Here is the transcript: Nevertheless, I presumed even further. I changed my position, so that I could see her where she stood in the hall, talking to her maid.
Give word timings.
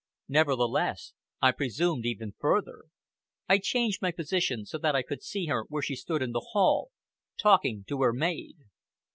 Nevertheless, 0.27 1.13
I 1.43 1.51
presumed 1.51 2.07
even 2.07 2.33
further. 2.39 2.85
I 3.47 3.59
changed 3.59 4.01
my 4.01 4.09
position, 4.09 4.65
so 4.65 4.79
that 4.79 4.95
I 4.95 5.03
could 5.03 5.21
see 5.21 5.45
her 5.45 5.65
where 5.69 5.83
she 5.83 5.95
stood 5.95 6.23
in 6.23 6.31
the 6.31 6.47
hall, 6.53 6.89
talking 7.37 7.83
to 7.87 8.01
her 8.01 8.11
maid. 8.11 8.55